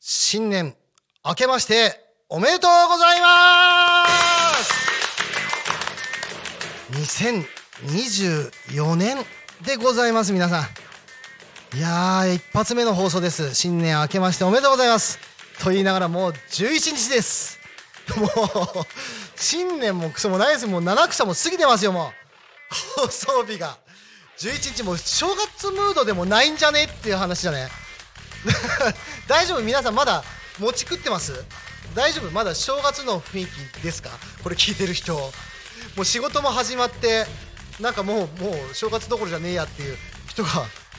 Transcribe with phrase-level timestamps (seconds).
[0.00, 0.76] 新年
[1.24, 1.98] 明けまして
[2.28, 4.04] おめでとうございま
[4.58, 4.74] す。
[6.92, 9.16] 2024年
[9.64, 10.68] でございます皆さ
[11.72, 11.78] ん。
[11.78, 13.54] いやー一発目の放送です。
[13.54, 15.18] 新年明けましておめでとうございます。
[15.62, 17.63] と言いながらもう11日です。
[18.16, 18.86] もう
[19.36, 20.66] 新年もクソもないです。
[20.66, 22.12] も七草も過ぎてますよも
[23.00, 23.02] う。
[23.02, 23.78] 放送日が。
[24.38, 27.68] 11日も正月ムードでもないんじゃねっていう話じゃね。
[29.28, 29.62] 大丈夫？
[29.62, 30.24] 皆さんまだ
[30.58, 31.44] 餅食ってます？
[31.94, 32.30] 大丈夫？
[32.30, 34.10] まだ正月の雰囲気ですか？
[34.42, 35.14] これ聞いてる人。
[35.14, 37.26] もう仕事も始まって
[37.80, 40.50] なんかもうもう正月どころじゃねえやっていう人が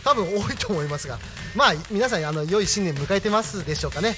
[0.04, 1.20] 多分多いと思いますが。
[1.56, 4.16] まあ皆さんあの良い新年迎えてますでしょうかね。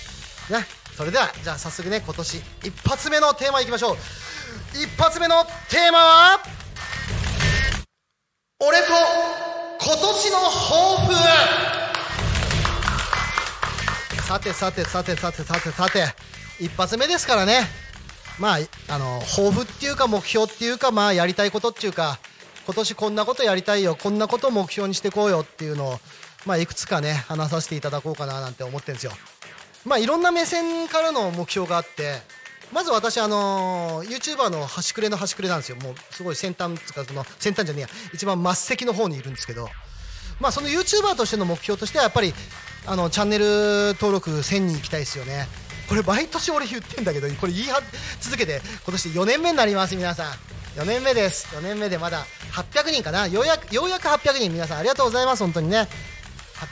[0.49, 0.65] ね
[0.97, 3.97] それではじゃあ早速ね今年一発目のテーマいきましょう。
[4.73, 6.39] 一発目のテーマは？
[8.59, 8.85] 俺と
[9.79, 11.13] 今年の抱負。
[14.27, 16.07] さてさてさてさてさてさて。
[16.59, 17.67] 一発目ですからね。
[18.39, 22.17] まああの抱負っていうか目標っていうかまあやりたいことっていうか
[22.65, 25.99] 今年こんなことやりたいよこんなことを目標にしていこうよっていうのを
[26.47, 29.11] まあいくつかね話させていただこうかななんて思ってるんですよ。
[29.87, 32.19] まあいろんな目線からの目標があって
[32.73, 35.77] まず私あの YouTuber の端くれの端くれなんですよ。
[35.77, 37.87] もうすごい先端つかその先端じゃねえや。
[38.13, 39.69] 一番末席の方にいるんですけど。
[40.41, 42.33] まあその YouTuber としての目標としてはやっぱり
[42.85, 43.45] あのチャンネル
[43.93, 45.47] 登録1000人行きたいですよね。
[45.87, 47.67] これ毎年俺言ってんだけどこれ言い
[48.19, 50.31] 続けて今年4年目になります皆さん。
[50.77, 51.47] 4年目です。
[51.55, 53.27] 4年目でまだ800人かな。
[53.27, 54.51] ようやくようやく800人。
[54.51, 55.87] 皆さんありがとうございます本当にね。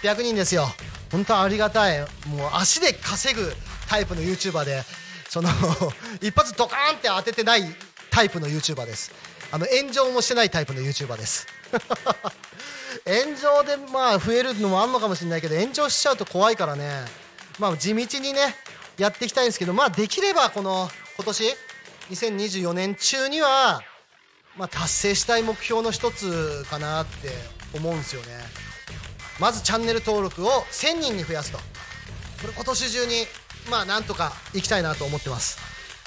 [0.03, 0.67] 800人ですよ。
[1.15, 2.01] 本当ありがたい。
[2.27, 3.49] もう足で稼ぐ
[3.87, 4.83] タイプの YouTuber で
[5.29, 5.49] その
[6.19, 7.63] 一発ドカーンって当ててない
[8.11, 9.13] タイプの YouTuber です。
[9.49, 11.47] あの炎上もしてないタイプの YouTuber です。
[13.07, 17.05] 炎上でまあ増えるのもあるのかもしれないけど炎上しちゃうと怖いからね。
[17.59, 18.53] まあ地道にね
[18.97, 21.55] やっていきたいんですけどまあできればこの今年
[22.09, 23.81] 2024年中には
[24.57, 27.29] まあ達成したい目標の一つかなって
[27.73, 28.74] 思うんですよね。
[29.39, 31.57] まずチャンネル登録を1000人に増やすと。
[31.57, 33.13] これ今年中に
[33.69, 35.57] まあなんとかいきたいなと思ってます。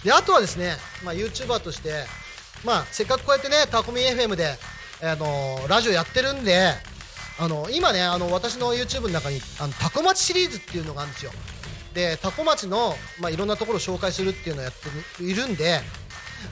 [0.04, 2.04] であとはですね、まあ、YouTuber として
[2.64, 4.54] まあせっかくこうやってねタコミ FM で、
[5.02, 6.72] あのラジオやってるんで
[7.38, 11.32] あの今ねあの私の YouTube の中にあのタコ町シリーズっていうのがあるんですよ。
[11.94, 14.72] でタコ町の、まあ、いろんなところを紹介するっていうのをやっ
[15.16, 15.80] ているんで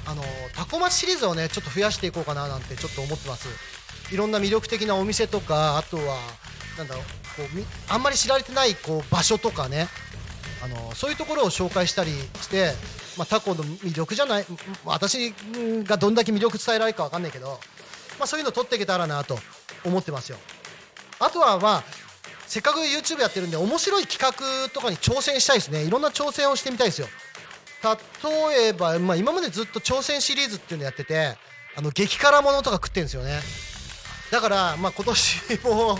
[0.07, 0.23] あの
[0.55, 3.49] タコ町シリーズをねちょっと増やしていこうかななんてちょっと思ってます。
[4.13, 6.19] いろんな魅力的なお店とかあとは
[6.77, 7.05] なんだろう
[7.43, 9.89] こうみあんまり知られてないこう場所とかね。
[10.63, 12.73] あのそういうところを紹介したりして、
[13.19, 14.47] まあ、タコの魅力じゃない
[14.85, 15.35] 私
[15.85, 17.61] がどんだけ魅力伝えられるかわかんないけど、
[18.19, 19.39] まあ、そういうの撮っていけたらなと
[19.85, 20.39] 思ってますよ。
[21.21, 21.85] あとはまあ
[22.47, 25.85] せっかく YouTube やってるんで面白い企画とかに挑戦したいですね。
[25.85, 27.09] いろんな挑戦をしてみたいですよ。
[27.85, 31.37] 例えば、まあ、今までずっと挑戦シリーズっていうのやってて
[31.77, 33.41] あの激辛ものとか食ってるんですよね。
[34.31, 35.99] だから、まあ、今年も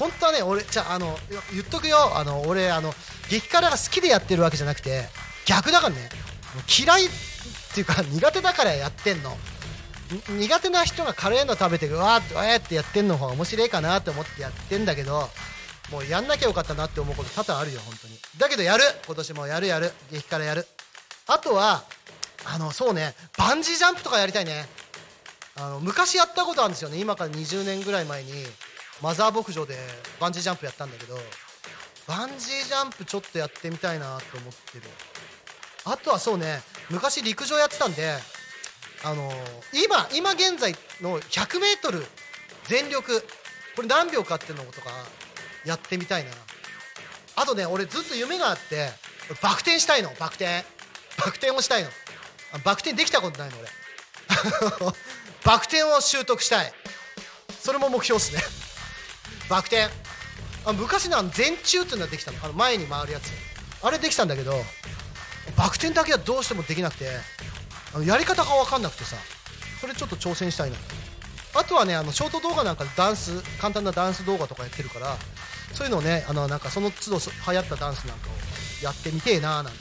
[0.00, 1.14] 本当はね俺じゃあの
[1.52, 2.16] 言っとくよ。
[2.16, 2.94] あの俺あの
[3.28, 5.04] 激辛が好きでやってるわけじゃなくて
[5.44, 6.08] 逆だからね。
[6.66, 7.08] 嫌いっ
[7.74, 9.36] ていうか苦手だからやってんの。
[10.38, 15.28] 苦手な人がカレーの食べてうわーってわーってやってんの方が面白いかなって思ってやってんだけど
[15.92, 18.18] もうやんなきゃよかったなって思うこと多々あるよ本当に。
[18.38, 18.84] だけどやる。
[19.06, 19.92] 今年もやるやる。
[20.10, 20.66] 激辛やる。
[21.26, 21.84] あとは
[22.46, 23.14] あのそうね。
[23.36, 24.66] バンジージャンプとかやりたいね。
[25.56, 26.98] あの昔やったことあるんですよね。
[26.98, 28.32] 今から20年ぐらい前に。
[29.02, 29.76] マザー牧場で
[30.20, 31.16] バンジージャンプやったんだけど
[32.06, 34.84] バンジージャンプちょっとやってみたいなと思ってる。
[35.84, 38.14] あとはそうね昔陸上やってたんで
[39.04, 39.30] あの
[39.72, 42.04] 今今現在の 100m
[42.64, 43.22] 全力
[43.76, 44.90] これ何秒かっていうのとか
[45.64, 46.30] やってみたいな。
[47.36, 48.90] あとね俺ずっと夢があって
[49.40, 50.64] バク転したいのバク転。
[51.16, 51.90] バク転をしたいの。
[52.64, 53.68] バク転できたことないの俺。
[55.44, 56.72] バク転を習得したい。
[57.62, 58.42] それも目標っすね。
[59.50, 59.88] バク転。
[60.64, 62.38] あ昔のあの前中っていうのはできたの。
[62.42, 63.32] あの前に回るやつ。
[63.82, 64.52] あれできたんだけど
[65.56, 67.08] バク転だけはどうしてもできなくて
[67.94, 69.16] あのやり方が分かんなくてさ。
[69.80, 70.76] それちょっと挑戦したいな。
[71.54, 75.16] あとはねあのショート動画なんかでダンス簡単なダンス動画とかやってるから
[75.72, 79.78] そういうのをねあのなんかその都度流行ったダンスなんかをやってみてえなーなんて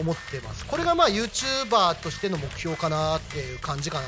[0.00, 0.66] 思ってます。
[0.66, 4.00] これがまあ YouTuber としての目標かなっていう感じか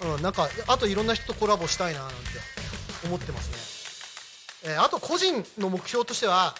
[0.00, 0.14] な。
[0.16, 2.16] うんなんかあといろんな人とコラボしたいななんて
[3.04, 3.75] 思ってますね。
[4.66, 6.54] えーあと個人の目標としては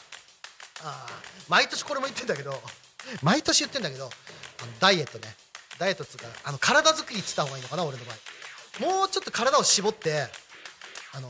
[0.82, 1.06] あ
[1.48, 2.54] 毎年これも言ってんだけど
[3.22, 4.10] 毎年言ってんだけど
[4.62, 5.36] あのダイエットね。
[5.78, 8.16] ダイエットっつうかあの体作りっつった方がいいのかな俺の場合。
[8.98, 10.26] もうちょっと体を絞って
[11.12, 11.28] あの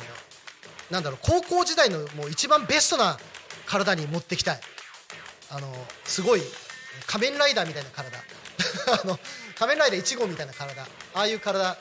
[0.91, 3.19] なんだろう高校時代のもう一番ベストな
[3.67, 4.61] 体に持ってきたい。
[5.51, 6.43] あのすごい
[7.07, 8.19] 仮面ライダーみたいな体。
[9.05, 9.19] あの
[9.59, 10.83] 仮面ライダー1号みたいな体。
[10.83, 11.77] ああいう体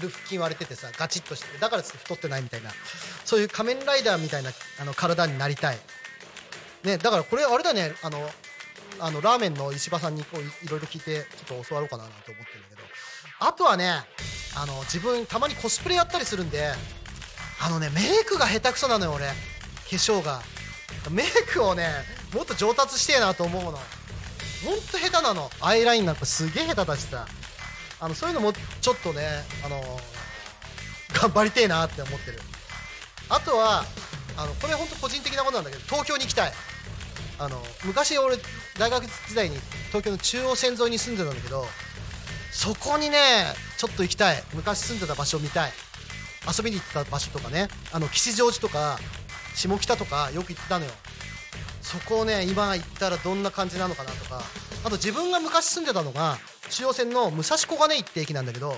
[0.00, 2.72] に腹筋割れててさガチッとしててだからつって太ってないみたいな。
[3.24, 5.78] そういう仮面ライダーみたいなあの体になりたい、
[6.84, 8.30] ね、だからこれあれだねあの
[9.00, 12.82] あのラーメンの石破さんにこういいろいろ聞いてちょっと教わろうかななんて思ってるんだけど。
[13.38, 14.02] あとはね
[14.54, 16.72] あの自分たまにコスプレやったりするんで
[17.60, 19.26] あのねメイクが下手くそなのよ俺。
[19.26, 19.32] 化
[19.90, 20.42] 粧が。
[21.10, 21.88] メイクをね
[22.34, 23.78] もっと上達してえなと思うの。
[24.64, 25.50] ほんと下手なの。
[25.60, 27.26] アイラインなんかすげえ下手だしさ。
[27.98, 29.26] あのそういうのもちょっとね
[29.64, 29.82] あの
[31.14, 32.40] 頑張りてえなって思ってる。
[33.28, 33.84] あとは
[34.36, 36.52] あのこれ本当個人的なことなんだけど東京に行きたい。
[37.38, 38.36] あの昔俺
[38.78, 39.56] 大学時代に
[39.88, 41.66] 東京の中央線沿いに住んでたんだけど
[42.50, 43.18] そこにね
[43.76, 44.42] ちょっと行きたい。
[44.54, 45.72] 昔住んでた場所を見たい。
[46.46, 47.68] 遊びに行ってた場所とかね。
[47.92, 48.98] あの吉祥寺とか
[49.54, 50.92] 下北とかよく行ってたのよ。
[51.86, 54.42] そこをね今行ったらどんな感じなのかなとか
[54.84, 56.36] あと自分が昔住んでたのが
[56.68, 58.76] 中央線の武蔵小金井って駅なんだけど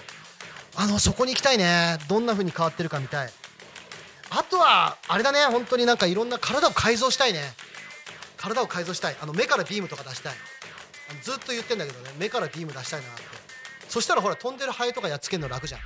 [0.77, 1.99] あのそこに行きたいね。
[2.09, 3.31] どんな風に変わってるか見たい。
[4.31, 5.41] あとはあれだね。
[5.51, 7.41] 本当になんかいろんな体を改造したいね。
[8.37, 9.17] 体を改造したい。
[9.21, 10.35] あの目からビームとか出したい。
[11.23, 13.23] ずっと言ってんだけどね目からビーム出したいなって。
[13.89, 15.81] そしたらほら飛んでるハエとかやっつけるの楽じゃん。
[15.81, 15.85] あ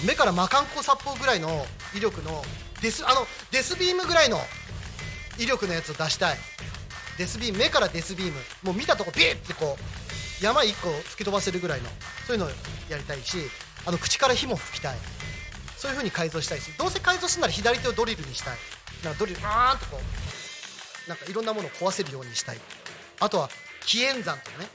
[0.00, 1.66] の目から魔漢光殺法ぐらいの
[1.96, 2.44] 威力の
[2.80, 4.38] デスあのデスビームぐらいの
[5.38, 6.38] 威力のやつを出したい。
[7.16, 9.76] デスビーム目からデスビームもう見たとこビーってこ
[10.40, 11.88] う山1個吹き飛ばせるぐらいの
[12.26, 12.48] そういうのを
[12.88, 13.38] やりたいし
[13.84, 14.98] あの口から火も吹きたい。
[15.76, 18.58] そういう風に改造したいしどうせ改造するなら左手をドリルにしたい。
[19.04, 20.00] なんかドリルバーンとこ
[21.06, 22.58] うなんかいろんなものを壊せるようにしたい。
[23.20, 23.48] あとは
[23.86, 24.66] 気円斬とかね。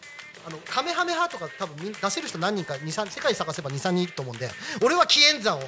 [0.46, 4.50] あのカメハメハとか多分出せる人何人か23世界探せば23人いると思うんで
[4.82, 5.62] 俺は気円斬を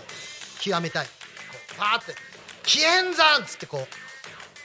[0.60, 1.06] 極めたい。
[1.06, 1.12] こ
[1.78, 2.14] うバーって
[2.64, 3.88] 気円斬っつってこう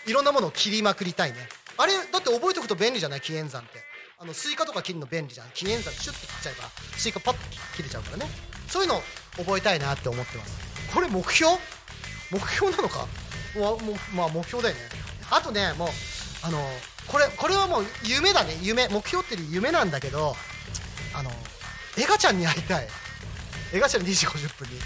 [0.06, 1.38] いろんなものを切りまくりたいね。
[1.76, 3.20] あれだって覚えておくと便利じゃない？
[3.20, 3.78] 気円斬って。
[4.18, 5.50] あのスイカとか切るの便利じゃん。
[5.54, 6.68] 気円斬シュッて切っちゃえば
[6.98, 7.40] スイカパッと
[7.76, 8.26] 切れちゃうからね。
[8.68, 9.02] そういうのを
[9.38, 10.92] 覚えたいなって思ってます。
[10.94, 11.52] これ目標？
[12.30, 13.06] 目標なのか？
[13.56, 14.80] もうもまあ目標だよね。
[15.30, 15.88] あとねもう
[16.42, 16.58] あの
[17.08, 18.56] これこれはもう夢だね。
[18.62, 18.88] 夢。
[18.88, 20.34] 目標っていうより夢なんだけど
[21.14, 21.30] あの
[21.98, 22.88] エガちゃんに会いたい。
[23.72, 24.78] エガちゃん2時50分に。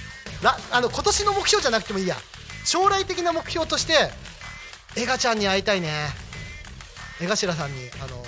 [0.43, 2.17] らあの今年の目標じゃなくてもいいや。
[2.65, 4.11] 将来的な目標として
[4.97, 6.09] エガちゃんに会いたいね。
[7.21, 8.23] 江頭さんにあの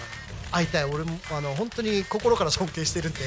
[0.50, 0.84] 会いたい。
[0.84, 3.20] 俺もあの本当に心から尊敬してるんで。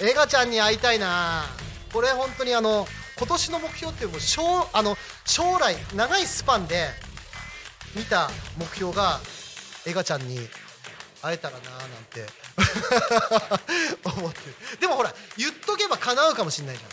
[0.00, 1.44] エガちゃんに会いたいな。
[1.92, 2.86] これ本当にあの
[3.18, 4.42] 今年の目標っていうも将
[4.72, 6.88] あの将来長いスパンで
[7.96, 9.20] 見た目標が
[9.86, 10.38] エガちゃんに
[11.22, 12.44] 会えたらなーなんて。
[14.04, 14.78] 思ってる。
[14.80, 16.86] でもほら言っとけば叶うかもしれないじゃ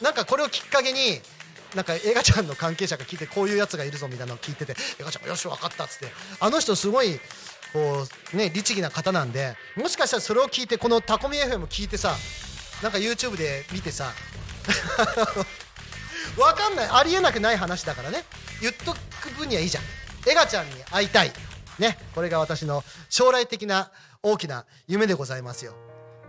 [0.00, 0.04] ん。
[0.04, 1.20] なんかこれをきっかけに
[1.74, 6.06] なんかエガちゃんの関係者が聞いてこういうやつがいるぞみたいなのを聞いててエガちゃんがよし分かったっつって
[6.40, 7.18] あの人すごい
[7.72, 12.14] こうね律儀な方なんでもしかしたらそれを聞いてこのタコミ FM 聞いてさ
[12.82, 14.12] なんか YouTube で見てさ
[16.36, 16.88] わかんない。
[16.90, 18.24] ありえなくない話だからね。
[18.60, 19.84] 言っとく分にはいいじゃん。
[20.30, 21.32] エガちゃんに会いたい。
[21.78, 21.98] ね。
[22.14, 23.90] これが私の将来的な
[24.22, 25.85] 大きな夢でございますよ。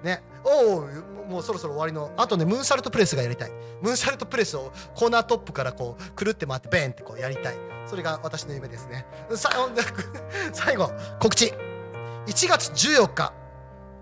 [0.07, 0.23] ね。
[0.43, 0.87] おお
[1.29, 3.51] もうそろそろ終わりのあとねムーンサルトプレスがやりたい。
[3.81, 7.55] ムーンサルトプレスをコーナートップからこうくるって回ってベンってこうやりたい。
[7.85, 9.05] それが私の夢ですね。
[9.35, 9.49] さ
[10.53, 11.53] 最後告知。
[12.25, 13.33] 1月14日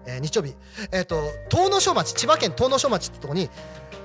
[0.08, 0.56] えー日曜日、
[0.92, 3.50] えー、と東野小町千葉県東野小町ってとこに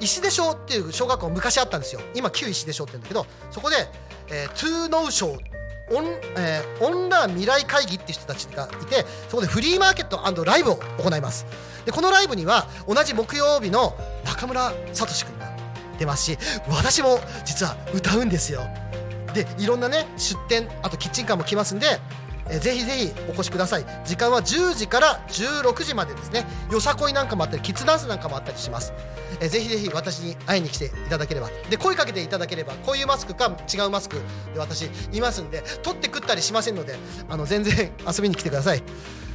[0.00, 2.00] 石出小っていう小学校昔あったんですよ。
[2.14, 3.76] 今旧石出小って言うんだけどそこで、
[4.28, 5.36] えー、トゥーノウ小
[5.90, 6.06] オン,、
[6.36, 11.46] えー、オンライン未来会議っていう人たちがいてそこでフリーマーケットライブを行います。
[11.84, 15.56] でこのライブには同じ木曜日の中村聡君が
[15.98, 18.62] 出ますし私も実は歌うんですよ。
[19.34, 21.86] でいろんなね出店あとキッチンカーも来ますんで、
[22.52, 23.86] えぜひぜひお越しください。
[24.04, 26.44] 時間は10時から16時までですね。
[26.70, 28.92] よさこいなんかもあったりキッズダンスなんかもあったりします、
[29.40, 31.48] えーぜひぜひ私に会いに来ていただければ。
[31.70, 34.16] で声かけていただければこういうマスクか違うマスク
[34.52, 36.96] で私いますんで取って食ったりしませんので
[37.28, 38.82] あの全然遊びに来てください。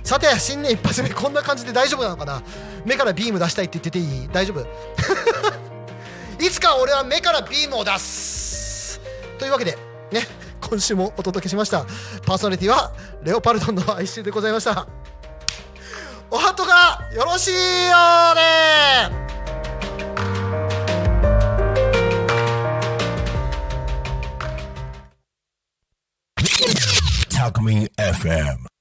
[0.03, 2.43] さて新年一発目こんな感じで大丈夫なのかな？
[2.85, 4.29] 目からビーム出したいって言ってていい？
[4.31, 4.61] 大丈夫？
[6.43, 8.99] いつか俺は目からビームを出す。
[9.39, 9.77] というわけで
[10.11, 10.27] ね。
[10.69, 11.85] 今週もお届けしました。
[12.25, 12.91] パーソナリティは
[13.23, 14.87] レオパルトンの哀愁でございました。
[16.31, 17.57] おはとがよろしいよ
[18.33, 19.25] うで。
[27.97, 28.74] FM.